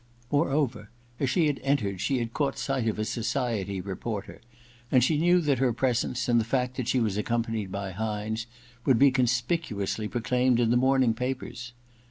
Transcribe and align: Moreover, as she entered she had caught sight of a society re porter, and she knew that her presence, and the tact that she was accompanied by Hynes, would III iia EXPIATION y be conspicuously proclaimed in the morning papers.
Moreover, 0.31 0.89
as 1.19 1.29
she 1.29 1.55
entered 1.61 2.01
she 2.01 2.17
had 2.17 2.33
caught 2.33 2.57
sight 2.57 2.87
of 2.87 2.97
a 2.97 3.05
society 3.05 3.79
re 3.79 3.93
porter, 3.93 4.41
and 4.91 5.03
she 5.03 5.15
knew 5.19 5.39
that 5.41 5.59
her 5.59 5.71
presence, 5.73 6.27
and 6.27 6.41
the 6.41 6.43
tact 6.43 6.77
that 6.77 6.87
she 6.87 6.99
was 6.99 7.17
accompanied 7.17 7.71
by 7.71 7.91
Hynes, 7.91 8.47
would 8.83 8.95
III 8.95 8.95
iia 8.95 8.95
EXPIATION 8.95 8.97
y 8.97 8.97
be 8.97 9.11
conspicuously 9.11 10.07
proclaimed 10.07 10.59
in 10.59 10.71
the 10.71 10.75
morning 10.75 11.13
papers. 11.13 11.73